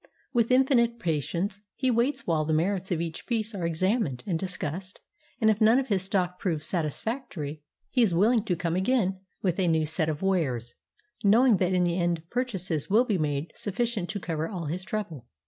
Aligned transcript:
With 0.33 0.49
infinite 0.49 0.97
patience, 0.97 1.59
he 1.75 1.91
waits 1.91 2.25
while 2.25 2.43
the 2.43 2.55
merits 2.55 2.89
of 2.91 2.99
each 3.01 3.27
piece 3.27 3.53
are 3.53 3.67
examined 3.67 4.23
and 4.25 4.39
discussed, 4.39 4.99
and 5.39 5.47
if 5.51 5.61
none 5.61 5.77
of 5.77 5.89
his 5.89 6.01
stock 6.01 6.39
proves 6.39 6.65
satisfactory, 6.65 7.61
he 7.91 8.01
is 8.01 8.11
willing 8.11 8.43
to 8.45 8.55
come 8.55 8.75
again 8.75 9.19
with 9.43 9.59
a 9.59 9.67
new 9.67 9.85
set 9.85 10.09
of 10.09 10.23
wares, 10.23 10.73
knowing 11.23 11.57
that 11.57 11.73
in 11.75 11.83
the 11.83 11.99
end 11.99 12.23
purchases 12.31 12.89
will 12.89 13.05
be 13.05 13.19
made 13.19 13.51
sufficient 13.53 14.09
to 14.09 14.19
cover 14.19 14.49
all 14.49 14.65
his 14.65 14.83
trouble. 14.83 15.27